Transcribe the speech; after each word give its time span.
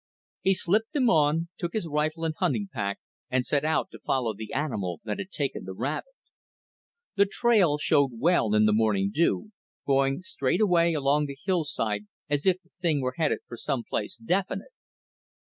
He 0.41 0.55
slipped 0.55 0.93
them 0.93 1.11
on, 1.11 1.49
took 1.59 1.73
his 1.73 1.85
rifle 1.87 2.25
and 2.25 2.33
hunting 2.35 2.67
pack, 2.73 2.97
and 3.29 3.45
set 3.45 3.63
out 3.63 3.91
to 3.91 3.99
follow 3.99 4.33
the 4.33 4.51
animal 4.51 4.99
that 5.03 5.19
had 5.19 5.29
taken 5.29 5.63
the 5.63 5.75
rabbit. 5.75 6.15
The 7.17 7.27
trail 7.27 7.77
showed 7.77 8.09
well 8.17 8.55
in 8.55 8.65
the 8.65 8.73
morning 8.73 9.11
dew, 9.13 9.51
going 9.85 10.23
straight 10.23 10.59
away 10.59 10.95
along 10.95 11.27
the 11.27 11.37
hillside 11.45 12.07
as 12.31 12.47
if 12.47 12.59
the 12.63 12.69
thing 12.81 12.99
were 13.01 13.13
headed 13.17 13.41
some 13.57 13.83
place 13.87 14.17
definite. 14.17 14.71